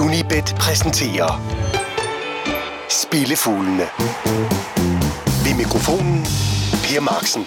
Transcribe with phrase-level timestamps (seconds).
[0.00, 1.40] Unibet præsenterer
[2.90, 3.86] Spillefuglene.
[5.44, 6.24] Ved mikrofonen
[6.84, 7.42] Per Marksen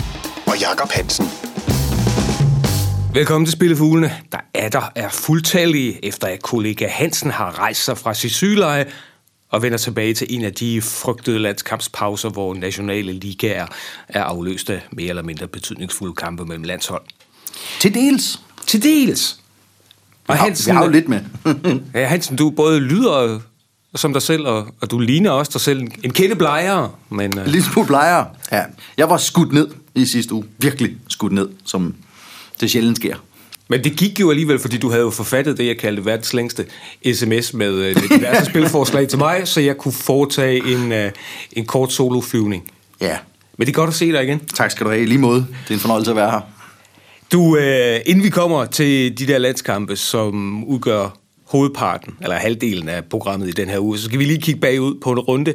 [0.47, 1.25] og Jakob Hansen.
[3.13, 4.13] Velkommen til Spillefuglene.
[4.31, 8.85] Der er der er fuldtallige, efter at kollega Hansen har rejst sig fra sit sygeleje
[9.49, 13.67] og vender tilbage til en af de frygtede landskampspauser, hvor nationale ligaer
[14.07, 17.03] er afløst af mere eller mindre betydningsfulde kampe mellem landshold.
[17.79, 18.39] Til dels.
[18.67, 19.39] Til dels.
[20.27, 21.19] Og har, vi har jo lidt med.
[21.95, 23.39] ja, Hansen, du både lyder
[23.95, 27.39] som dig selv, og, og du ligner også dig selv en, en kende blejere, men...
[27.39, 28.25] Uh, Lidt smule plejer.
[28.51, 28.63] Ja.
[28.97, 30.43] Jeg var skudt ned i sidste uge.
[30.57, 31.95] Virkelig skudt ned, som
[32.61, 33.15] det sjældent sker.
[33.69, 36.65] Men det gik jo alligevel, fordi du havde jo forfattet det, jeg kaldte verdens længste
[37.13, 41.11] sms med, øh, diverse spilforslag til mig, så jeg kunne foretage en, uh,
[41.51, 42.71] en kort soloflyvning.
[43.01, 43.17] Ja.
[43.57, 44.39] Men det er godt at se dig igen.
[44.39, 45.05] Tak skal du have.
[45.05, 45.39] Lige måde.
[45.63, 46.56] Det er en fornøjelse at være her.
[47.31, 53.05] Du, øh, inden vi kommer til de der landskampe, som udgør hovedparten, eller halvdelen af
[53.05, 55.53] programmet i den her uge, så skal vi lige kigge bagud på en runde.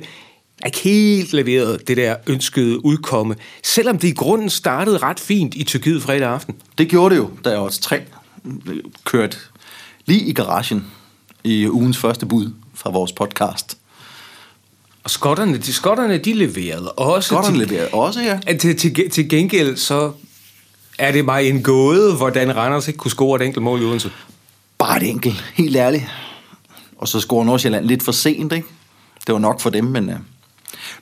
[0.62, 5.54] Er ikke helt leveret det der ønskede udkomme, selvom det i grunden startede ret fint
[5.54, 6.54] i Tyrkiet fredag aften.
[6.78, 8.00] Det gjorde det jo, da jeg var tre
[9.04, 9.36] kørte
[10.06, 10.86] lige i garagen
[11.44, 13.78] i ugens første bud fra vores podcast.
[15.04, 17.26] Og skotterne, de, skotterne, de leverede også.
[17.26, 18.54] Skotterne til, leverede også, ja.
[18.54, 20.12] Til, til, til gengæld, så
[20.98, 24.10] er det mig en gåde, hvordan Randers ikke kunne score et enkelt mål i Odense.
[24.78, 26.04] Bare et enkelt, helt ærligt.
[26.98, 28.68] Og så scorer Nordsjælland lidt for sent, ikke?
[29.26, 30.08] Det var nok for dem, men...
[30.08, 30.14] Uh...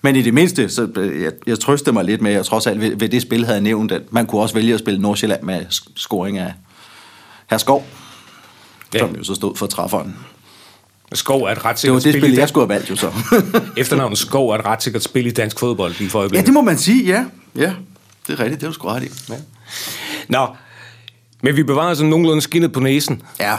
[0.02, 2.80] Men i det mindste, så øh, jeg, jeg trøste mig lidt med, at trods alt
[2.80, 5.42] ved, ved det spil havde jeg nævnt, at man kunne også vælge at spille Nordsjælland
[5.42, 5.66] med
[5.96, 6.52] scoring af
[7.50, 7.86] herr Skov,
[8.94, 8.98] ja.
[8.98, 10.16] som jo så stod for træfferen.
[11.12, 13.12] Skov er et ret Det var sikkert det spil, jeg skulle have valgt jo så.
[13.76, 16.46] Efternavnet Skov er et ret sikkert spil i dansk fodbold lige for ja, øjeblikket.
[16.46, 17.24] det må man sige, ja.
[17.56, 17.72] Ja,
[18.26, 19.08] det er rigtigt, det er du sgu ret i.
[19.28, 19.34] Ja.
[20.28, 20.56] Nå,
[21.42, 23.22] men vi bevarer sådan nogenlunde skinnet på næsen.
[23.40, 23.56] ja.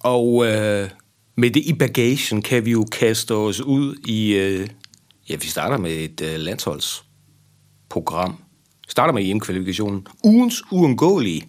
[0.00, 0.90] Og øh,
[1.36, 4.32] med det i bagagen kan vi jo kaste os ud i...
[4.32, 4.68] Øh,
[5.28, 8.36] ja, vi starter med et øh, landsholdsprogram.
[8.86, 10.06] Vi starter med hjemkvalifikationen.
[10.24, 11.46] Ugens uundgåelige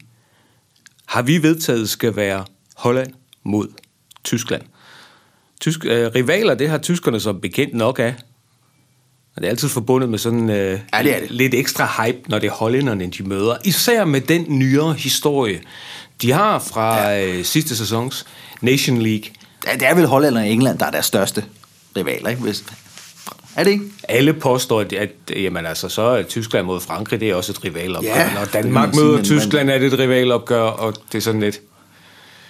[1.05, 3.13] har vi vedtaget skal være Holland
[3.43, 3.67] mod
[4.23, 4.61] Tyskland.
[5.61, 8.15] Tysk, øh, rivaler, det har tyskerne som bekendt nok af.
[9.37, 11.31] Og det er altid forbundet med sådan øh, Ja, det er det.
[11.31, 13.57] lidt ekstra hype, når det er hollænderne, de møder.
[13.63, 15.59] Især med den nyere historie,
[16.21, 17.27] de har fra ja.
[17.27, 18.25] øh, sidste sæsons
[18.61, 19.23] Nation League.
[19.67, 19.73] ja.
[19.73, 21.43] Det er vel Holland og England, der er deres største
[21.97, 22.41] rivaler, ikke?
[22.41, 22.63] Hvis...
[23.55, 23.83] Er det ikke?
[24.09, 27.63] Alle påstår, at, at jamen, altså, så er Tyskland mod Frankrig, det er også et
[27.63, 28.09] rivalopgør.
[28.15, 31.59] Ja, Når Danmark sige, møder Tyskland, er det et rivalopgør, og det er sådan lidt...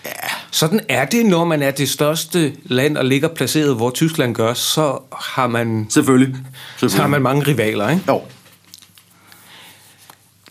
[0.05, 0.11] Ja.
[0.51, 4.53] Sådan er det, når man er det største land og ligger placeret, hvor Tyskland gør,
[4.53, 6.35] så har man, Selvfølgelig.
[6.35, 7.11] så har Selvfølgelig.
[7.11, 8.03] man mange rivaler, ikke?
[8.07, 8.21] Jo,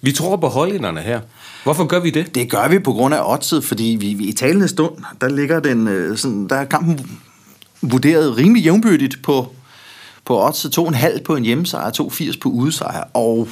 [0.03, 1.21] Vi tror på hollænderne her.
[1.65, 2.34] Hvorfor gør vi det?
[2.34, 5.61] Det gør vi på grund af oddset, fordi vi, vi i talende stund, der ligger
[5.61, 7.21] den, øh, sådan, der er kampen
[7.83, 9.53] vurderet rimelig jævnbyrdigt på,
[10.25, 13.49] på oddset 2,5 på en hjemmesejr, 2,80 på udesejr, og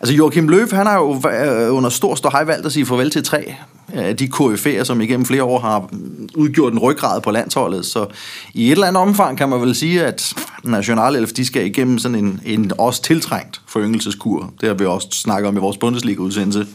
[0.00, 3.24] Altså Joachim Løv, han har jo øh, under stor ståhej valgt at sige farvel til
[3.24, 3.54] tre
[3.94, 5.90] de KF'er, som igennem flere år har
[6.34, 7.86] udgjort en ryggrad på landsholdet.
[7.86, 8.06] Så
[8.54, 10.34] i et eller andet omfang kan man vel sige, at
[10.64, 14.52] Nationalelf, de skal igennem sådan en, en også tiltrængt foryngelseskur.
[14.60, 16.66] Det har vi også snakket om i vores Bundesliga-udsendelse.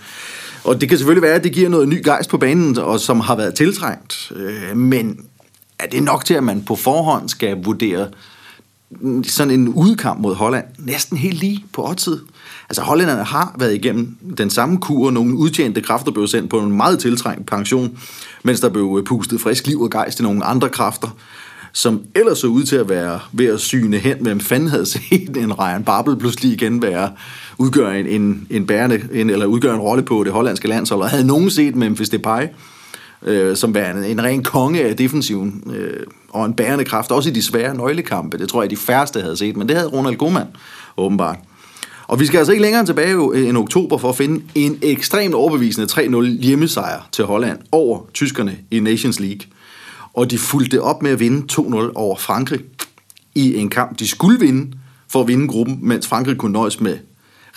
[0.63, 3.19] Og det kan selvfølgelig være, at det giver noget ny gejst på banen, og som
[3.19, 4.31] har været tiltrængt.
[4.35, 5.19] Øh, men
[5.79, 8.07] er det nok til, at man på forhånd skal vurdere
[9.23, 12.21] sådan en udkamp mod Holland næsten helt lige på oddset.
[12.73, 16.59] Altså hollænderne har været igennem den samme kur, og nogle udtjente kræfter blev sendt på
[16.59, 17.97] en meget tiltrængt pension,
[18.43, 21.07] mens der blev pustet frisk liv og gejst i nogle andre kræfter,
[21.73, 25.37] som ellers så ud til at være ved at syne hen, hvem fanden havde set
[25.37, 27.11] en Ryan Babel pludselig igen være,
[27.57, 31.09] udgøre en, en, en bærende, en, eller udgøre en rolle på det hollandske landshold, og
[31.09, 32.47] havde nogen set Memphis Depay,
[33.23, 37.33] øh, som værende en ren konge af defensiven, øh, og en bærende kraft, også i
[37.33, 38.37] de svære nøglekampe.
[38.37, 40.47] Det tror jeg, de færreste havde set, men det havde Ronald Koeman
[40.97, 41.37] åbenbart.
[42.13, 45.35] Og vi skal altså ikke længere tilbage øh, end oktober for at finde en ekstremt
[45.35, 49.41] overbevisende 3-0 hjemmesejr til Holland over tyskerne i Nations League.
[50.13, 52.59] Og de fulgte op med at vinde 2-0 over Frankrig
[53.35, 54.77] i en kamp, de skulle vinde
[55.07, 56.97] for at vinde gruppen, mens Frankrig kunne nøjes med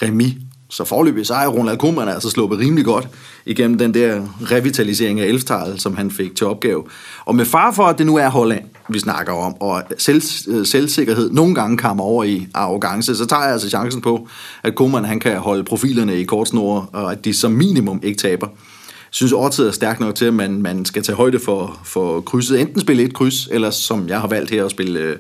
[0.03, 0.35] remis.
[0.71, 3.09] Så forløbig så er Ronald Koeman altså sluppet rimelig godt
[3.47, 6.85] igennem den der revitalisering af Elftal, som han fik til opgave.
[7.25, 10.67] Og med far for, at det nu er Holland, vi snakker om, og selv, øh,
[10.67, 14.29] selvsikkerhed nogle gange kommer over i arrogance, så tager jeg altså chancen på,
[14.63, 18.47] at Koeman han kan holde profilerne i kortsnore, og at de som minimum ikke taber.
[18.47, 22.21] Jeg synes, årtid er stærkt nok til, at man, man skal tage højde for, for
[22.21, 22.61] krydset.
[22.61, 25.17] Enten spille et kryds, eller som jeg har valgt her at spille øh,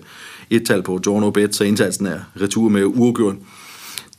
[0.50, 3.34] et tal på Jorno Bet, så indsatsen er retur med uafgjort.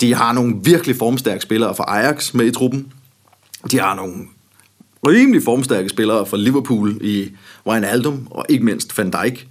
[0.01, 2.93] De har nogle virkelig formstærke spillere fra Ajax med i truppen.
[3.71, 4.13] De har nogle
[5.07, 7.31] rimelig formstærke spillere fra Liverpool i
[7.67, 9.47] Wijnaldum og ikke mindst Van Dijk.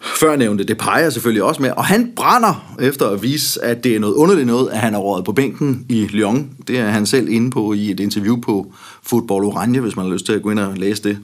[0.00, 3.96] Før nævnte det peger selvfølgelig også med, og han brænder efter at vise, at det
[3.96, 6.50] er noget underligt noget, at han er rådet på bænken i Lyon.
[6.66, 8.72] Det er han selv inde på i et interview på
[9.02, 11.18] Football Orange, hvis man har lyst til at gå ind og læse det.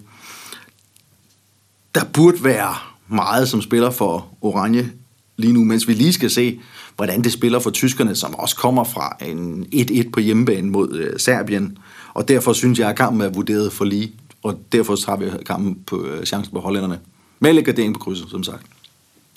[1.95, 2.75] Der burde være
[3.09, 4.93] meget som spiller for Orange
[5.37, 6.61] lige nu, mens vi lige skal se,
[6.97, 11.19] hvordan det spiller for tyskerne, som også kommer fra en 1-1 på hjemmebane mod øh,
[11.21, 11.79] Serbien.
[12.15, 14.13] Og derfor synes jeg, at kampen er vurderet for lige,
[14.43, 16.99] og derfor har vi kampen på øh, chancen på hollænderne.
[17.41, 18.63] Med lidt gardering på krydset, som sagt.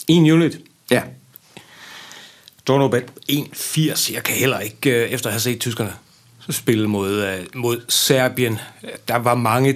[0.08, 0.60] En unit.
[0.92, 1.02] Ja,
[2.68, 4.14] Dornobet 1-80.
[4.14, 5.94] Jeg kan heller ikke, øh, efter at have set tyskerne
[6.50, 8.60] spille mod, mod Serbien,
[9.08, 9.76] der var mange,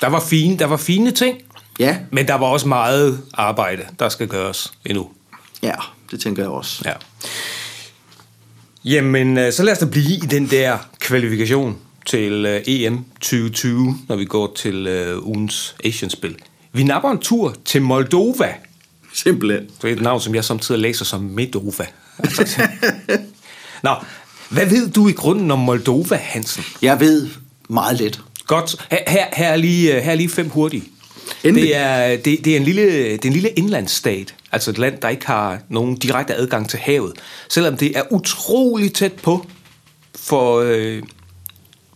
[0.00, 1.38] der var fine, der var fine ting,
[1.78, 5.10] ja, men der var også meget arbejde, der skal gøres endnu.
[5.62, 5.74] ja,
[6.10, 6.82] det tænker jeg også.
[6.84, 6.92] Ja.
[8.84, 11.76] Jamen, øh, så lad os da blive i den der kvalifikation
[12.06, 16.36] til øh, EM 2020, når vi går til øh, ugens Asian-spil.
[16.72, 18.54] Vi napper en tur til Moldova.
[19.14, 19.68] Simpelthen.
[19.82, 21.86] Det er et navn, som jeg samtidig læser som Medova.
[22.18, 22.68] Altså,
[23.82, 23.94] Nå,
[24.48, 26.64] hvad ved du i grunden om Moldova, Hansen?
[26.82, 27.28] Jeg ved
[27.68, 28.20] meget lidt.
[28.46, 30.84] Godt, her, her, her, er, lige, her er lige fem hurtige.
[31.44, 31.68] Endelig.
[31.68, 32.82] Det er, det, det, er en lille,
[33.12, 36.78] det er en lille indlandsstat, altså et land, der ikke har nogen direkte adgang til
[36.78, 37.12] havet.
[37.48, 39.46] Selvom det er utrolig tæt på,
[40.16, 41.02] for øh,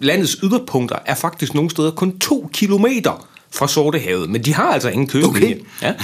[0.00, 4.88] landets yderpunkter er faktisk nogle steder kun to kilometer fra Sortehavet, men de har altså
[4.88, 5.54] ingen kystlinje.
[5.54, 5.60] Okay.
[5.82, 5.94] Ja.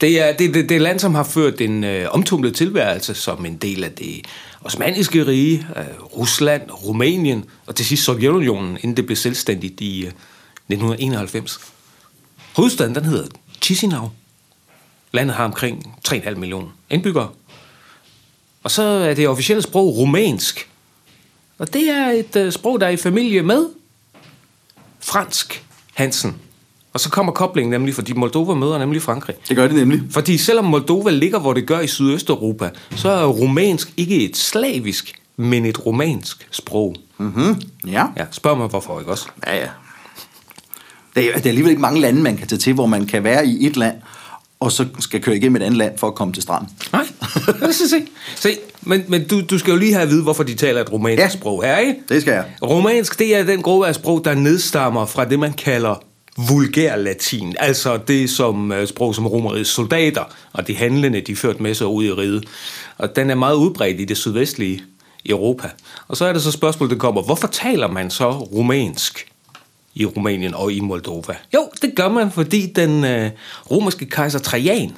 [0.00, 3.46] Det er, det, det, det et land, som har ført en øh, omtumlet tilværelse som
[3.46, 4.26] en del af det
[4.60, 5.84] osmaniske rige, øh,
[6.16, 11.60] Rusland, Rumænien og til sidst Sovjetunionen, inden det blev selvstændigt i øh, 1991.
[12.56, 13.26] Hovedstaden, den hedder
[13.62, 14.10] Chisinau.
[15.12, 17.28] Landet har omkring 3,5 millioner indbyggere.
[18.62, 20.68] Og så er det officielle sprog rumænsk.
[21.58, 23.66] Og det er et øh, sprog, der er i familie med
[25.00, 25.64] fransk
[25.94, 26.36] Hansen.
[26.92, 29.36] Og så kommer koblingen nemlig, fordi Moldova møder nemlig Frankrig.
[29.48, 30.02] Det gør det nemlig.
[30.10, 35.20] Fordi selvom Moldova ligger, hvor det gør i Sydøsteuropa, så er rumænsk ikke et slavisk,
[35.36, 36.96] men et romansk sprog.
[37.18, 37.60] Mm-hmm.
[37.86, 38.06] Ja.
[38.16, 39.28] Ja, spørg mig hvorfor, ikke også?
[39.46, 39.68] Ja, ja.
[41.16, 43.24] Det er, det er alligevel ikke mange lande, man kan tage til, hvor man kan
[43.24, 43.96] være i et land,
[44.60, 46.68] og så skal køre igennem et andet land for at komme til stranden.
[46.92, 47.06] Nej,
[47.60, 48.06] lad os se.
[48.36, 48.56] se.
[48.82, 51.20] Men, men du, du skal jo lige have at vide, hvorfor de taler et romansk
[51.20, 51.28] Ja.
[51.28, 51.94] sprog her, ikke?
[52.08, 52.44] Det skal jeg.
[52.62, 56.02] Romansk, det er den gruppe af sprog, der nedstammer fra det, man kalder
[56.48, 57.54] vulgær latin.
[57.58, 61.86] Altså det som øh, sprog, som romerigets soldater og de handlende, de førte med sig
[61.86, 62.44] ud i riget.
[62.98, 64.82] Og den er meget udbredt i det sydvestlige
[65.26, 65.68] Europa.
[66.08, 69.26] Og så er det så spørgsmålet, det kommer, hvorfor taler man så rumænsk
[69.94, 71.34] i Rumænien og i Moldova?
[71.54, 73.30] Jo, det gør man, fordi den øh,
[73.70, 74.96] romerske kejser Trajan,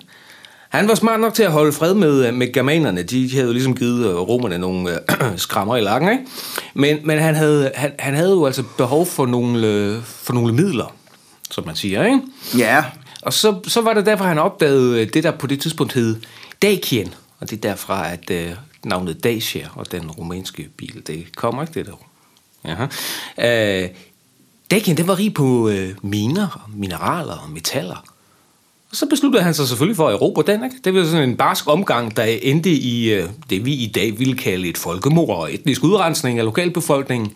[0.69, 3.03] han var smart nok til at holde fred med, øh, med germanerne.
[3.03, 6.25] De havde jo ligesom givet øh, romerne nogle øh, skrammer i lakken, ikke?
[6.75, 10.53] Men, men han, havde, han, han havde jo altså behov for nogle, øh, for nogle
[10.53, 10.95] midler,
[11.51, 12.21] som man siger, ikke?
[12.59, 12.85] Ja,
[13.23, 16.17] Og så, så var det derfor, han opdagede det, der på det tidspunkt hed
[16.63, 17.15] Dakien.
[17.41, 18.51] Og det er derfra, at øh,
[18.85, 21.93] navnet Dacia og den rumænske bil, det kommer ikke det der.
[22.65, 23.83] Jaha.
[23.83, 23.89] Øh,
[24.73, 28.05] Dakien, den var rig på øh, miner, mineraler og metaller.
[28.91, 30.65] Og så besluttede han sig selvfølgelig for at erobre den.
[30.65, 30.77] Ikke?
[30.85, 34.37] Det var sådan en barsk omgang, der endte i øh, det, vi i dag ville
[34.37, 37.33] kalde et folkemord og etnisk udrensning af lokalbefolkningen.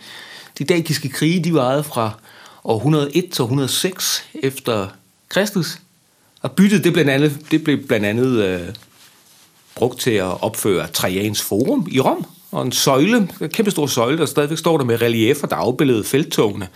[0.58, 2.10] De dakiske krige, de varede fra
[2.64, 4.88] år 101 til 106 efter
[5.28, 5.78] Kristus.
[6.42, 8.60] Og byttet, det, blandt andet, det blev blandt andet øh,
[9.74, 12.26] brugt til at opføre Trajans Forum i Rom.
[12.52, 16.04] Og en søjle, en kæmpe stor søjle, der stadigvæk står der med reliefer, der afbillede
[16.04, 16.68] felttogene.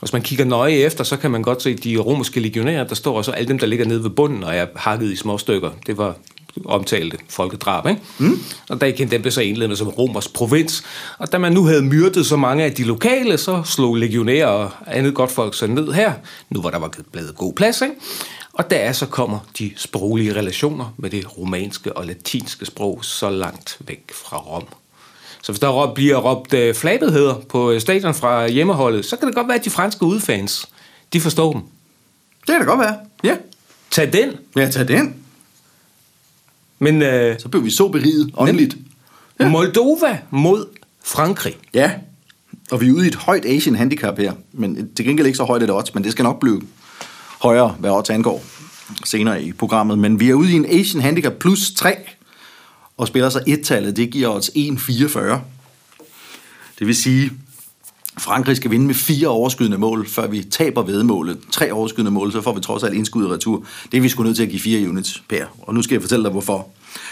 [0.00, 3.16] Hvis man kigger nøje efter, så kan man godt se de romerske legionærer, der står
[3.16, 5.70] også alle dem, der ligger nede ved bunden og er hakket i små stykker.
[5.86, 6.16] Det var
[6.64, 8.00] omtalte folkedrab, ikke?
[8.18, 8.38] Mm.
[8.68, 10.84] Og der kendte den blev så indledet som Romers provins.
[11.18, 14.70] Og da man nu havde myrdet så mange af de lokale, så slog legionærer og
[14.86, 16.12] andet godt folk sig ned her,
[16.50, 17.94] nu hvor der var blevet god plads, ikke?
[18.52, 23.78] Og der så kommer de sproglige relationer med det romanske og latinske sprog så langt
[23.86, 24.66] væk fra Rom.
[25.44, 29.34] Så hvis der bliver råbt øh, flabetheder på øh, stadion fra hjemmeholdet, så kan det
[29.34, 30.68] godt være, at de franske udfans,
[31.12, 31.60] de forstår dem.
[32.40, 32.96] det kan da godt være.
[33.24, 33.36] Ja.
[33.90, 35.14] Tag den, Ja, tag den.
[36.78, 38.76] men øh, Så blev vi så beriget åndeligt.
[39.40, 39.48] ja.
[39.48, 40.66] Moldova mod
[41.04, 41.56] Frankrig.
[41.74, 41.90] Ja.
[42.70, 44.32] Og vi er ude i et højt Asian handicap her.
[44.52, 46.62] Men til gengæld ikke så højt et odds, men det skal nok blive
[47.42, 48.42] højere, hvad odds angår
[49.04, 49.98] senere i programmet.
[49.98, 51.96] Men vi er ude i en Asian handicap plus 3,
[52.96, 53.96] og spiller så et-tallet.
[53.96, 55.18] Det giver os 1,44.
[56.78, 57.30] Det vil sige,
[58.18, 61.38] Frankrig skal vinde med fire overskydende mål, før vi taber vedmålet.
[61.52, 63.64] Tre overskydende mål, så får vi trods alt indskud i retur.
[63.92, 65.44] Det er vi sgu nødt til at give fire units per.
[65.62, 66.68] Og nu skal jeg fortælle dig, hvorfor.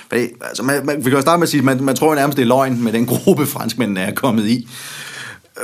[0.08, 2.14] Fordi, altså, man, man, vi kan jo starte med at sige, at man, man tror
[2.14, 4.68] nærmest, det er løgn med den gruppe, franskmændene er kommet i.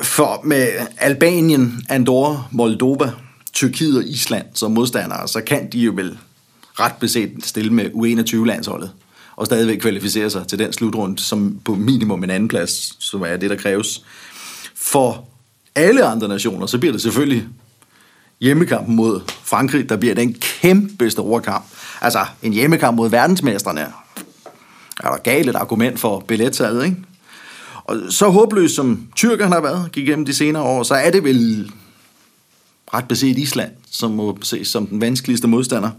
[0.03, 3.11] For med Albanien, Andorra, Moldova,
[3.53, 6.19] Tyrkiet og Island som modstandere, så kan de jo vel
[6.81, 8.91] ret beset stille med U21-landsholdet
[9.39, 13.37] og stadigvæk kvalificere sig til den slutrunde, som på minimum en anden plads, som er
[13.37, 14.05] det, der kræves.
[14.75, 15.25] For
[15.75, 17.47] alle andre nationer, så bliver det selvfølgelig
[18.41, 21.65] hjemmekampen mod Frankrig, der bliver den kæmpe store kamp.
[22.01, 23.81] Altså, en hjemmekamp mod verdensmesterne.
[25.01, 26.97] Er der galt et argument for billetsalget, ikke?
[27.85, 31.25] Og så håbløst som tyrkerne har været, gennem igennem de senere år, så er det
[31.25, 31.73] vel
[32.95, 35.91] ret beset Island, som må ses som den vanskeligste modstander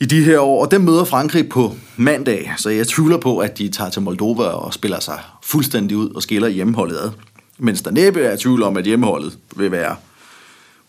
[0.00, 0.64] i de her år.
[0.64, 4.44] Og dem møder Frankrig på mandag, så jeg tvivler på, at de tager til Moldova
[4.44, 7.10] og spiller sig fuldstændig ud og skiller hjemmeholdet ad.
[7.58, 9.96] Mens der næppe er tvivl om, at hjemmeholdet vil være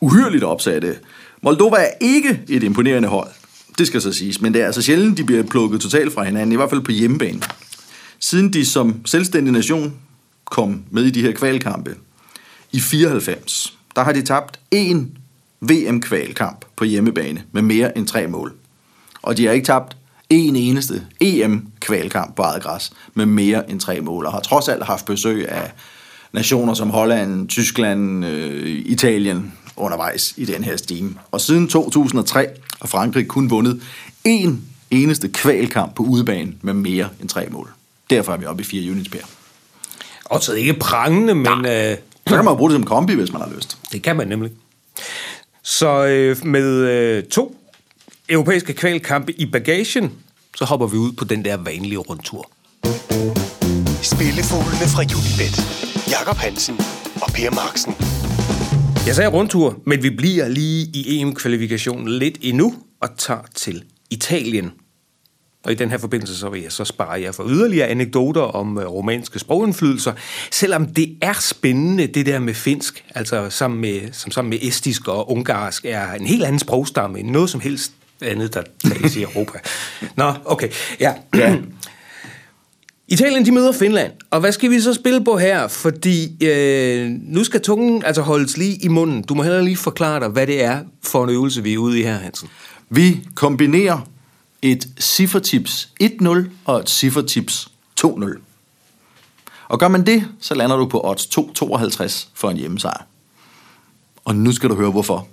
[0.01, 0.95] uhyrligt opsatte.
[1.41, 3.29] Moldova er ikke et imponerende hold,
[3.77, 6.51] det skal så siges, men det er altså sjældent, de bliver plukket totalt fra hinanden,
[6.51, 7.41] i hvert fald på hjemmebane.
[8.19, 9.93] Siden de som selvstændig nation
[10.45, 11.95] kom med i de her kvalkampe
[12.71, 14.97] i 94, der har de tabt én
[15.61, 18.53] VM-kvalkamp på hjemmebane med mere end tre mål.
[19.25, 19.97] Og de har ikke tabt
[20.29, 24.83] en eneste EM-kvalkamp på eget græs med mere end tre mål, og har trods alt
[24.85, 25.71] haft besøg af
[26.33, 31.13] nationer som Holland, Tyskland, øh, Italien undervejs i den her stime.
[31.31, 32.47] Og siden 2003
[32.81, 33.81] har Frankrig kun vundet
[34.27, 34.49] én
[34.91, 37.69] eneste kvalkamp på udebane med mere end tre mål.
[38.09, 39.19] Derfor er vi oppe i fire units per.
[40.25, 41.65] Og så ikke prangende, men...
[41.65, 41.95] Øh,
[42.27, 43.77] Så kan man bruge det som kombi, hvis man har lyst.
[43.91, 44.51] det kan man nemlig.
[45.63, 47.55] Så øh, med øh, to
[48.29, 50.11] europæiske kvalkampe i bagagen,
[50.55, 52.51] så hopper vi ud på den der vanlige rundtur.
[54.01, 55.55] Spillefuglene fra Unibet.
[56.11, 56.75] Jakob Hansen
[57.21, 57.93] og Per Marksen.
[59.07, 64.71] Jeg sagde rundtur, men vi bliver lige i EM-kvalifikationen lidt endnu og tager til Italien.
[65.63, 68.77] Og i den her forbindelse så vil jeg så spare jer for yderligere anekdoter om
[68.77, 70.13] øh, romanske sprogindflydelser,
[70.51, 75.07] selvom det er spændende, det der med finsk, altså sammen med, som sammen med estisk
[75.07, 77.91] og ungarsk, er en helt anden sprogstamme end noget som helst
[78.21, 79.59] andet, der tales i Europa.
[80.17, 80.69] Nå, okay,
[80.99, 81.13] ja.
[81.35, 81.57] ja.
[83.07, 84.11] Italien, de møder Finland.
[84.31, 85.67] Og hvad skal vi så spille på her?
[85.67, 89.23] Fordi øh, nu skal tungen altså holdes lige i munden.
[89.23, 91.99] Du må heller lige forklare dig, hvad det er for en øvelse, vi er ude
[91.99, 92.49] i her, Hansen.
[92.89, 94.07] Vi kombinerer
[94.61, 97.67] et ciffertips 1-0 og et ciffertips
[98.01, 98.39] 2-0.
[99.67, 103.05] Og gør man det, så lander du på odds 2,52 for en hjemmesejr.
[104.25, 105.27] Og nu skal du høre hvorfor.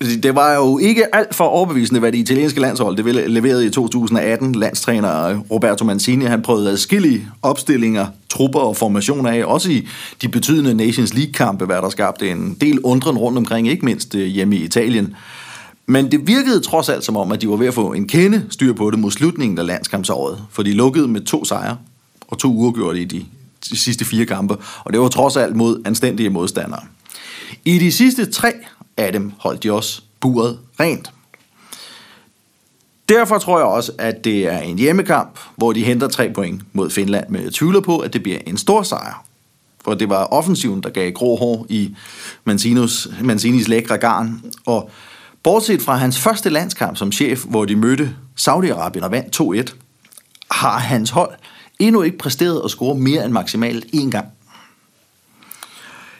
[0.00, 4.54] Det var jo ikke alt for overbevisende, hvad det italienske landshold det leverede i 2018.
[4.54, 9.88] Landstræner Roberto Mancini, han prøvede adskillige opstillinger, trupper og formationer af, også i
[10.22, 14.26] de betydende Nations League-kampe, hvad der skabte en del undren rundt omkring, ikke mindst øh,
[14.26, 15.14] hjemme i Italien.
[15.86, 18.44] Men det virkede trods alt som om, at de var ved at få en kende
[18.50, 21.76] styr på det mod slutningen af landskampsåret, for de lukkede med to sejre
[22.28, 23.24] og to uafgjorte i de,
[23.70, 26.80] de sidste fire kampe, og det var trods alt mod anstændige modstandere.
[27.64, 28.52] I de sidste tre
[28.96, 31.12] af dem holdt de også buret rent.
[33.08, 36.90] Derfor tror jeg også, at det er en hjemmekamp, hvor de henter tre point mod
[36.90, 39.24] Finland, men jeg tvivler på, at det bliver en stor sejr.
[39.84, 41.96] For det var offensiven, der gav grå hår i
[42.44, 44.90] Mancinos, Mancinis lækre garn, og
[45.42, 49.74] bortset fra hans første landskamp som chef, hvor de mødte Saudi-Arabien og vandt 2-1,
[50.50, 51.34] har hans hold
[51.78, 54.26] endnu ikke præsteret at score mere end maksimalt én gang.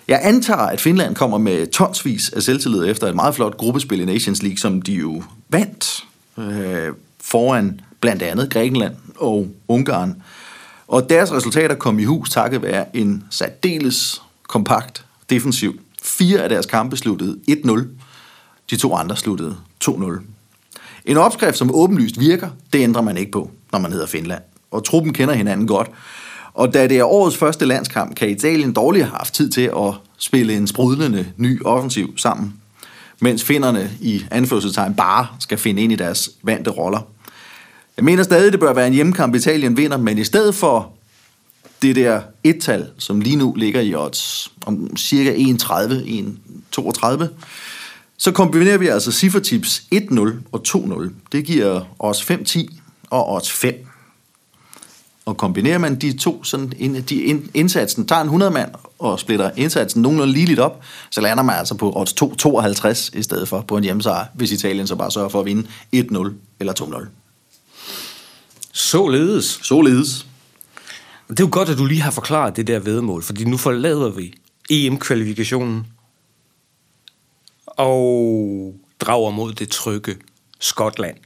[0.09, 4.05] Jeg antager, at Finland kommer med tonsvis af selvtillid efter et meget flot gruppespil i
[4.05, 6.05] Nations League, som de jo vandt
[6.39, 10.23] øh, foran blandt andet Grækenland og Ungarn.
[10.89, 15.81] Og deres resultater kom i hus takket være en særdeles kompakt defensiv.
[16.03, 17.85] Fire af deres kampe sluttede 1-0.
[18.71, 20.21] De to andre sluttede 2-0.
[21.05, 24.43] En opskrift, som åbenlyst virker, det ændrer man ikke på, når man hedder Finland.
[24.71, 25.91] Og truppen kender hinanden godt.
[26.57, 29.95] Og da det er årets første landskamp, kan Italien dårligt have haft tid til at
[30.19, 32.55] spille en sprudlende ny offensiv sammen,
[33.21, 37.01] mens finderne i anførselstegn bare skal finde ind i deres vante roller.
[37.97, 40.93] Jeg mener stadig, det bør være en hjemmekamp, Italien vinder, men i stedet for
[41.83, 45.39] det der et-tal, som lige nu ligger i odds om cirka 1,30,
[46.79, 47.25] 1,32,
[48.17, 51.11] så kombinerer vi altså ciffertips 1-0 og 2-0.
[51.33, 52.77] Det giver os 5-10
[53.11, 53.86] og odds 5.
[55.27, 59.21] Og kombinerer man de to, sådan en, de ind, indsatsen, tager en 100 mand og
[59.21, 62.13] splitter indsatsen nogenlunde ligeligt op, så lander man altså på odds
[63.13, 65.69] 2,52 i stedet for på en hjemmesejr, hvis Italien så bare sørger for at vinde
[65.97, 67.07] 1-0 eller 2-0.
[68.73, 69.61] Således.
[69.63, 70.27] Således.
[71.29, 74.11] Det er jo godt, at du lige har forklaret det der vedmål, fordi nu forlader
[74.11, 74.35] vi
[74.71, 75.87] EM-kvalifikationen
[77.67, 80.17] og drager mod det trygge
[80.61, 81.17] Skotland.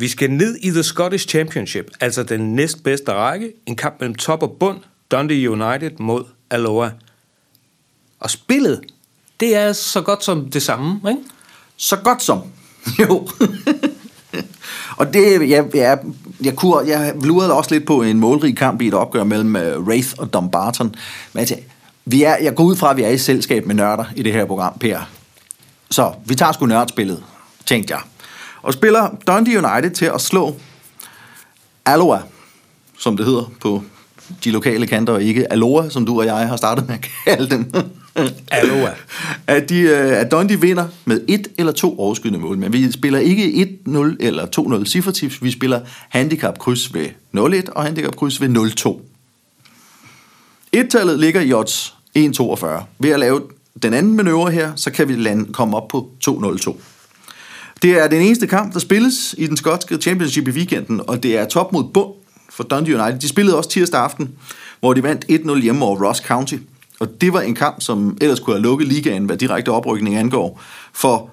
[0.00, 3.52] Vi skal ned i The Scottish Championship, altså den næstbedste række.
[3.66, 4.78] En kamp mellem top og bund.
[5.10, 6.90] Dundee United mod Alloa
[8.20, 8.80] Og spillet,
[9.40, 11.20] det er så godt som det samme, ikke?
[11.76, 12.42] Så godt som.
[13.00, 13.28] Jo.
[14.96, 15.98] og det, jeg, jeg,
[16.40, 19.86] jeg, kunne, jeg lurede også lidt på en målrig kamp i et opgør mellem uh,
[19.86, 20.94] Wraith og Dumbarton.
[21.32, 21.58] Men jeg,
[22.04, 24.32] vi er, jeg går ud fra, at vi er i selskab med nørder i det
[24.32, 24.98] her program, Per.
[25.90, 27.22] Så vi tager sgu nørdspillet,
[27.66, 28.02] tænkte jeg.
[28.68, 30.56] Og spiller Dundee United til at slå
[31.86, 32.20] Aloha,
[32.98, 33.82] som det hedder på
[34.44, 37.50] de lokale kanter, og ikke Aloha, som du og jeg har startet med at kalde
[37.50, 37.72] dem.
[38.50, 38.92] Aloha.
[39.46, 42.58] at, de, øh, at Dundee vinder med et eller to overskydende mål.
[42.58, 44.46] Men vi spiller ikke 1-0 eller
[44.80, 45.42] 2-0 cifretips.
[45.42, 47.06] Vi spiller handicap-kryds ved
[47.36, 49.00] 0-1 og handicap-kryds ved 0-2.
[50.72, 52.66] Et-tallet ligger i odds 1,42.
[52.98, 53.42] Ved at lave
[53.82, 56.76] den anden manøvre her, så kan vi lande, komme op på 2-0-2.
[57.82, 61.38] Det er den eneste kamp, der spilles i den skotske championship i weekenden, og det
[61.38, 62.14] er top mod bund
[62.50, 63.20] for Dundee United.
[63.20, 64.30] De spillede også tirsdag aften,
[64.80, 66.56] hvor de vandt 1-0 hjemme over Ross County.
[67.00, 70.60] Og det var en kamp, som ellers kunne have lukket ligaen, hvad direkte oprykning angår.
[70.92, 71.30] For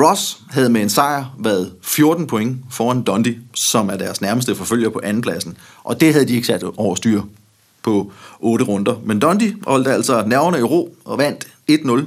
[0.00, 4.90] Ross havde med en sejr været 14 point foran Dundee, som er deres nærmeste forfølger
[4.90, 5.56] på andenpladsen.
[5.84, 7.22] Og det havde de ikke sat over styr
[7.82, 8.94] på 8 runder.
[9.04, 12.04] Men Dundee holdt altså nerverne i ro og vandt 1-0.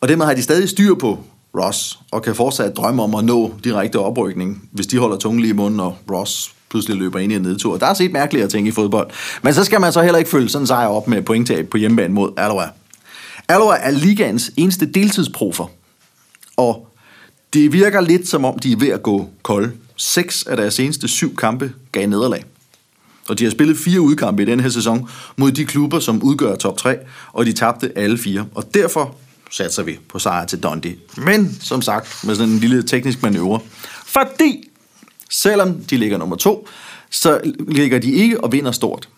[0.00, 1.18] Og dermed har de stadig styr på
[1.56, 5.50] Ross, og kan fortsat drømme om at nå direkte oprykning, hvis de holder tungen lige
[5.50, 7.76] i munden, og Ross pludselig løber ind i en nedtur.
[7.76, 9.10] Der er set mærkeligere ting i fodbold.
[9.42, 11.76] Men så skal man så heller ikke følge sådan en sejr op med pointtab på
[11.76, 12.66] hjemmebane mod Aloha.
[13.48, 15.66] Aloha er ligaens eneste deltidsprofer,
[16.56, 16.88] og
[17.52, 19.72] det virker lidt som om, de er ved at gå kold.
[19.96, 22.44] Seks af deres seneste syv kampe gav nederlag.
[23.28, 26.54] Og de har spillet fire udkampe i den her sæson mod de klubber, som udgør
[26.54, 26.96] top 3,
[27.32, 28.46] og de tabte alle fire.
[28.54, 29.16] Og derfor
[29.50, 30.96] satser vi på sejr til Dundee.
[31.16, 33.60] Men som sagt, med sådan en lille teknisk manøvre.
[34.06, 34.70] Fordi,
[35.30, 36.68] selvom de ligger nummer to,
[37.10, 39.08] så ligger de ikke og vinder stort.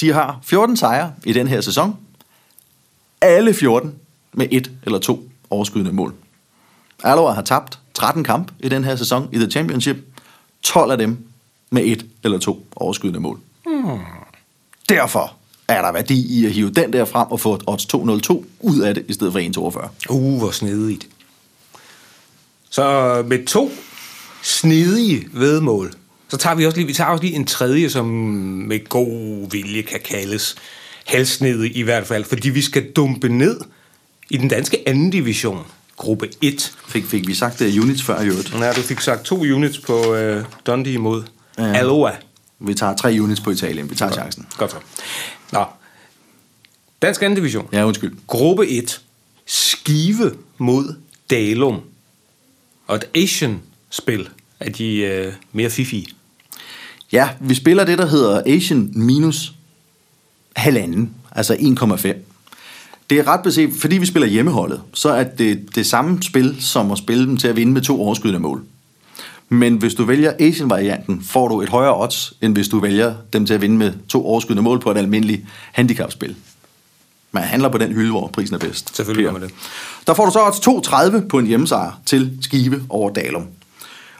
[0.00, 1.96] De har 14 sejre i den her sæson.
[3.20, 3.94] Alle 14
[4.32, 6.14] med et eller to overskydende mål.
[7.04, 9.96] Aloha har tabt 13 kamp i den her sæson i The Championship.
[10.62, 11.26] 12 af dem
[11.70, 13.40] med et eller to overskydende mål.
[13.66, 13.98] Hmm.
[14.88, 15.37] Derfor
[15.68, 18.80] er der værdi i at hive den der frem og få et odds 202 ud
[18.80, 19.40] af det, i stedet for
[19.80, 20.12] 1,42.
[20.12, 21.08] Uh, hvor snedigt.
[22.70, 23.72] Så med to
[24.42, 25.92] snedige vedmål,
[26.28, 29.82] så tager vi også lige, vi tager også lige en tredje, som med god vilje
[29.82, 30.56] kan kaldes
[31.06, 33.60] halsnede i hvert fald, fordi vi skal dumpe ned
[34.30, 36.72] i den danske anden division, gruppe 1.
[36.88, 38.54] Fik, fik vi sagt det units før i øvrigt?
[38.60, 41.22] Ja, du fik sagt to units på uh, Dundee imod
[41.58, 41.72] ja.
[41.72, 42.12] Aloha.
[42.60, 43.90] Vi tager tre units på Italien.
[43.90, 44.20] Vi tager Godt.
[44.20, 44.46] chancen.
[44.56, 44.76] Godt så.
[45.52, 45.64] Nå.
[47.02, 47.68] Dansk anden division.
[47.72, 48.16] Ja, undskyld.
[48.26, 49.00] Gruppe 1.
[49.46, 50.94] Skive mod
[51.30, 51.80] Dalum.
[52.86, 54.28] Og et Asian-spil
[54.60, 56.14] af de øh, mere fifi.
[57.12, 59.52] Ja, vi spiller det, der hedder Asian minus
[60.56, 62.08] halvanden, altså 1,5.
[63.10, 66.90] Det er ret beset, fordi vi spiller hjemmeholdet, så er det det samme spil, som
[66.90, 68.64] at spille dem til at vinde med to overskydende mål.
[69.48, 73.46] Men hvis du vælger Asian-varianten, får du et højere odds, end hvis du vælger dem
[73.46, 76.36] til at vinde med to overskydende mål på et almindeligt handicapspil.
[77.32, 78.96] Man handler på den hylde, hvor prisen er bedst.
[78.96, 79.50] Selvfølgelig gør man det.
[80.06, 80.86] Der får du så odds
[81.22, 83.46] 2,30 på en hjemmesejr til Skive over Dalum.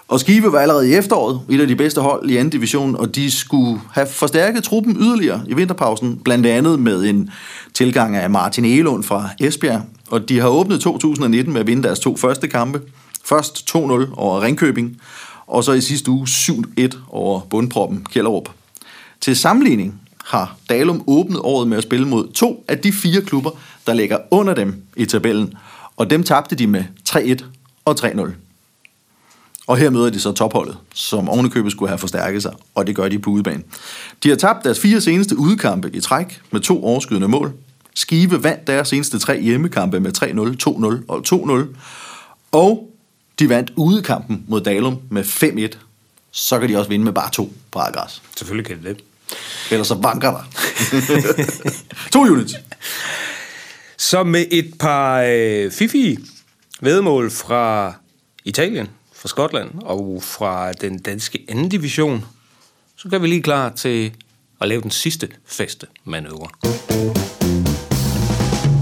[0.09, 3.15] Og Skive var allerede i efteråret et af de bedste hold i anden division, og
[3.15, 7.31] de skulle have forstærket truppen yderligere i vinterpausen, blandt andet med en
[7.75, 9.83] tilgang af Martin Elund fra Esbjerg.
[10.11, 12.81] Og de har åbnet 2019 med at vinde deres to første kampe.
[13.29, 13.79] Først 2-0
[14.15, 15.01] over Ringkøbing,
[15.47, 18.49] og så i sidste uge 7-1 over bundproppen Kjellerup.
[19.21, 23.51] Til sammenligning har Dalum åbnet året med at spille mod to af de fire klubber,
[23.87, 25.55] der ligger under dem i tabellen,
[25.97, 27.45] og dem tabte de med 3-1
[27.85, 28.31] og 3-0.
[29.67, 33.09] Og her møder de så topholdet, som ovenikøbet skulle have forstærket sig, og det gør
[33.09, 33.63] de på udebane.
[34.23, 37.53] De har tabt deres fire seneste udkampe i træk med to overskydende mål.
[37.95, 40.29] Skive vandt deres seneste tre hjemmekampe med 3-0,
[40.69, 41.77] 2-0 og 2-0.
[42.53, 42.88] Og
[43.39, 45.79] de vandt udekampen mod Dalum med 5-1.
[46.31, 48.23] Så kan de også vinde med bare to på græs.
[48.37, 49.05] Selvfølgelig kan det det.
[49.71, 50.45] Ellers så banker der.
[52.13, 52.55] to units.
[53.97, 56.19] Så med et par øh, fifi
[56.81, 57.95] vedmål fra
[58.45, 62.25] Italien, fra Skotland og fra den danske anden division,
[62.97, 64.13] så gør vi lige klar til
[64.61, 66.49] at lave den sidste faste manøvre.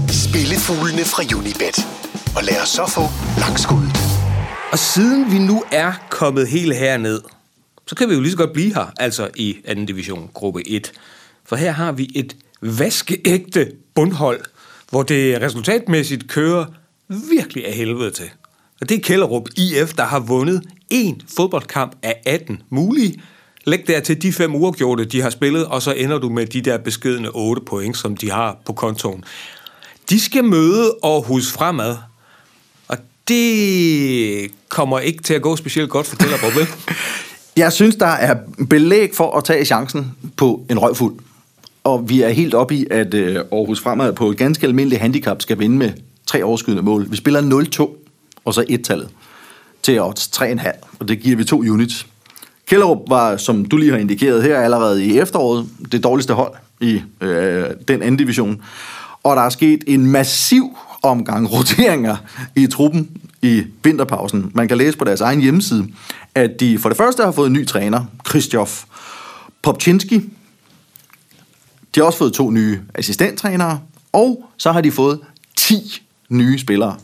[0.09, 1.87] Spillefuglene fra Unibet.
[2.35, 3.01] Og lad os så få
[3.39, 4.06] langskuddet.
[4.71, 7.21] Og siden vi nu er kommet helt herned,
[7.87, 10.91] så kan vi jo lige så godt blive her, altså i anden division, gruppe 1.
[11.45, 14.39] For her har vi et vaskeægte bundhold,
[14.89, 16.65] hvor det resultatmæssigt kører
[17.07, 18.29] virkelig af helvede til.
[18.81, 23.21] Og det er Kellerup IF, der har vundet en fodboldkamp af 18 mulige.
[23.65, 26.61] Læg der til de fem uafgjorte, de har spillet, og så ender du med de
[26.61, 29.23] der beskedende 8 point, som de har på kontoen.
[30.09, 31.95] De skal møde Aarhus Fremad.
[33.27, 36.67] Det kommer ikke til at gå specielt godt for Tellerup, vel?
[37.57, 38.35] Jeg synes, der er
[38.69, 41.15] belæg for at tage chancen på en røgfuld.
[41.83, 45.41] Og vi er helt oppe i, at øh, Aarhus Fremad på et ganske almindeligt handicap
[45.41, 45.91] skal vinde med
[46.25, 47.11] tre overskydende mål.
[47.11, 49.09] Vi spiller 0-2, og så et-tallet
[49.83, 52.07] til odds 3,5, og det giver vi to units.
[52.67, 57.01] Kjellerup var, som du lige har indikeret her, allerede i efteråret det dårligste hold i
[57.21, 58.61] øh, den anden division.
[59.23, 62.17] Og der er sket en massiv omgang roteringer
[62.55, 63.09] i truppen
[63.41, 64.51] i vinterpausen.
[64.55, 65.87] Man kan læse på deres egen hjemmeside,
[66.35, 68.83] at de for det første har fået en ny træner, Krzysztof
[69.61, 70.15] Popczynski.
[71.95, 73.79] De har også fået to nye assistenttrænere,
[74.13, 75.19] og så har de fået
[75.55, 76.95] 10 nye spillere.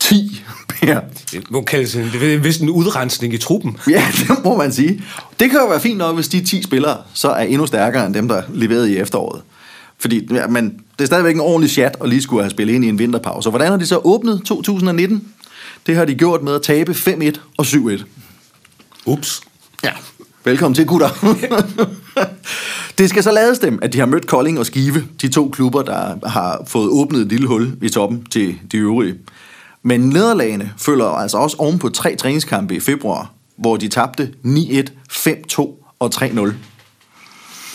[0.00, 1.00] 10 Per.
[1.32, 3.76] Det må kaldes en, det er vist en udrensning i truppen.
[3.90, 5.02] Ja, det må man sige.
[5.40, 8.14] Det kan jo være fint nok, hvis de 10 spillere så er endnu stærkere end
[8.14, 9.42] dem, der leverede i efteråret.
[9.98, 12.88] Fordi men det er stadigvæk en ordentlig chat at lige skulle have spillet ind i
[12.88, 13.50] en vinterpause.
[13.50, 15.28] Hvordan har de så åbnet 2019?
[15.86, 18.04] Det har de gjort med at tabe 5-1 og 7-1.
[19.06, 19.40] Ups.
[19.84, 19.92] Ja,
[20.44, 21.08] velkommen til, gutter.
[22.98, 25.82] det skal så lades dem, at de har mødt Kolding og Skive, de to klubber,
[25.82, 29.14] der har fået åbnet et lille hul i toppen til de øvrige.
[29.82, 34.82] Men nederlagene følger altså også oven på tre træningskampe i februar, hvor de tabte 9-1,
[35.12, 35.60] 5-2
[35.98, 36.52] og 3-0.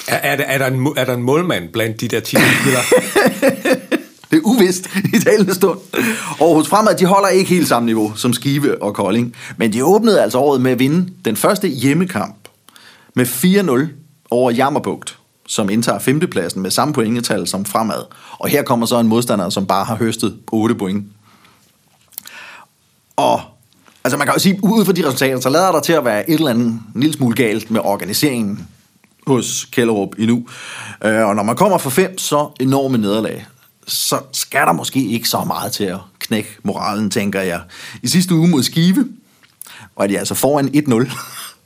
[0.07, 2.83] Er, er, der, er, der en, er der en målmand blandt de der 10 spillere?
[4.31, 5.79] Det er uvist i talende stund.
[6.39, 9.35] Og hos Fremad, de holder ikke helt samme niveau som Skive og Kolding.
[9.57, 12.35] Men de åbnede altså året med at vinde den første hjemmekamp
[13.15, 18.03] med 4-0 over Jammerbugt, som indtager femtepladsen med samme pointetal som Fremad.
[18.39, 21.05] Og her kommer så en modstander, som bare har høstet 8 point.
[23.15, 23.41] Og
[24.03, 26.29] altså man kan jo sige, ud fra de resultater, så lader der til at være
[26.29, 28.67] et eller andet en lille smule galt med organiseringen
[29.27, 30.45] hos Kellerup endnu.
[31.05, 33.45] Øh, og når man kommer fra fem så enorme nederlag,
[33.87, 37.61] så skal der måske ikke så meget til at knække moralen, tænker jeg.
[38.03, 39.07] I sidste uge mod Skive
[39.97, 41.17] var de altså foran 1-0,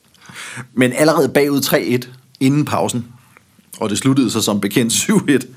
[0.80, 2.08] men allerede bagud 3-1
[2.40, 3.06] inden pausen.
[3.80, 5.48] Og det sluttede sig som bekendt 7-1.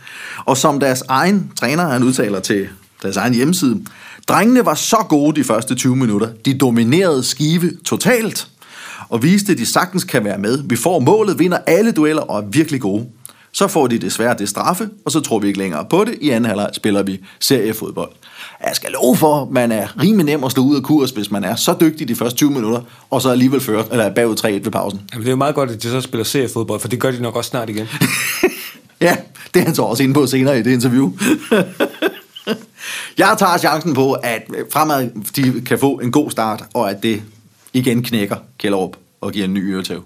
[0.45, 2.69] Og som deres egen træner, han udtaler til
[3.03, 3.85] deres egen hjemmeside,
[4.29, 6.29] drengene var så gode de første 20 minutter.
[6.45, 8.50] De dominerede Skive totalt
[9.11, 10.63] og viste, at de sagtens kan være med.
[10.67, 13.07] Vi får målet, vinder alle dueller og er virkelig gode.
[13.53, 16.15] Så får de desværre det straffe, og så tror vi ikke længere på det.
[16.21, 18.11] I anden halvleg spiller vi seriefodbold.
[18.65, 21.31] Jeg skal love for, at man er rimelig nem at stå ud af kurs, hvis
[21.31, 24.47] man er så dygtig de første 20 minutter, og så alligevel ført, eller bagud 3-1
[24.47, 25.01] ved pausen.
[25.13, 27.23] Jamen, det er jo meget godt, at de så spiller seriefodbold, for det gør de
[27.23, 27.89] nok også snart igen.
[29.01, 29.17] Ja,
[29.55, 31.13] det er han så også inde på senere i det interview.
[33.19, 34.43] Jeg tager chancen på, at
[34.73, 37.23] fremad de kan få en god start, og at det
[37.73, 40.05] igen knækker Kjellerup og giver en ny øretæv.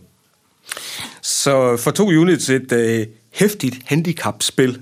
[1.22, 4.80] Så for to units et øh, hæftigt handicapspil.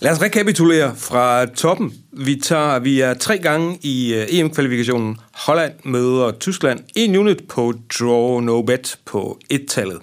[0.00, 1.94] Lad os rekapitulere fra toppen.
[2.12, 5.16] Vi, tager, vi er tre gange i øh, EM-kvalifikationen.
[5.34, 6.80] Holland møder Tyskland.
[6.94, 9.98] En unit på draw no bet på et-tallet.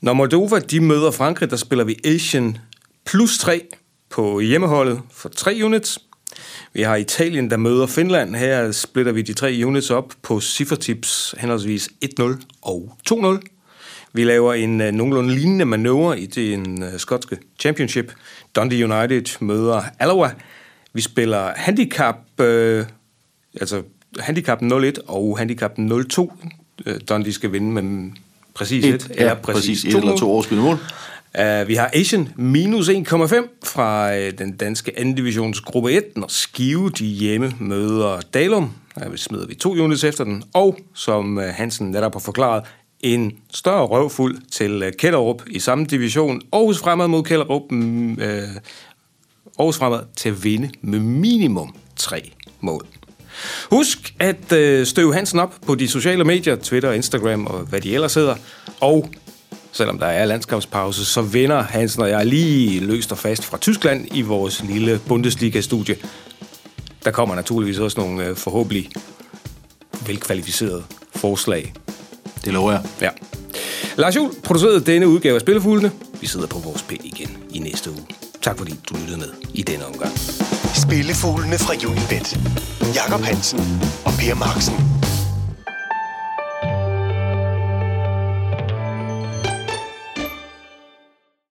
[0.00, 2.58] Når Moldova de møder Frankrig, der spiller vi Asian
[3.04, 3.64] plus 3
[4.10, 5.98] på hjemmeholdet for tre units.
[6.72, 8.34] Vi har Italien, der møder Finland.
[8.34, 11.88] Her splitter vi de tre units op på ciffertips henholdsvis
[12.20, 12.22] 1-0
[12.62, 13.40] og 2-0.
[14.12, 18.12] Vi laver en uh, nogenlunde lignende manøvre i den uh, skotske championship.
[18.56, 20.30] Dundee United møder Alloa.
[20.92, 22.84] Vi spiller handicap, uh,
[23.60, 23.82] altså
[24.20, 26.20] handicap 0-1 og handicap 0-2.
[26.20, 26.28] Uh,
[27.08, 28.10] Dundee skal vinde med
[28.54, 29.84] præcis 1, Et, ja, præcis.
[29.84, 30.78] Et eller to overskydende mål.
[31.38, 36.26] Uh, vi har Asian minus 1,5 fra uh, den danske anden divisions gruppe 1, når
[36.28, 38.72] Skive de hjemme møder Dalum.
[38.94, 40.42] Der vi smider vi to units efter den.
[40.54, 42.62] Og som uh, Hansen netop har forklaret,
[43.00, 46.42] en større røvfuld til uh, Kælderup i samme division.
[46.52, 47.62] Aarhus fremad mod Kælderup.
[47.62, 48.18] Uh, mm,
[49.58, 52.86] Aarhus fremad til at vinde med minimum tre mål.
[53.70, 57.94] Husk at øh, støve Hansen op på de sociale medier, Twitter, Instagram og hvad de
[57.94, 58.34] ellers hedder.
[58.80, 59.10] Og
[59.76, 64.08] selvom der er landskabspause, så vinder Hansen og jeg lige løst og fast fra Tyskland
[64.12, 65.96] i vores lille Bundesliga-studie.
[67.04, 68.90] Der kommer naturligvis også nogle øh, forhåbentlig
[70.06, 70.82] velkvalificerede
[71.16, 71.74] forslag.
[72.44, 72.82] Det lover jeg.
[73.00, 73.10] Ja.
[73.96, 75.92] Lars Juhl producerede denne udgave af Spillefuglene.
[76.20, 78.06] Vi sidder på vores pind igen i næste uge.
[78.42, 80.12] Tak fordi du lyttede med i denne omgang.
[80.74, 82.38] Spillefuglene fra Unibet.
[82.94, 83.60] Jakob Hansen
[84.04, 84.95] og Per Marksen.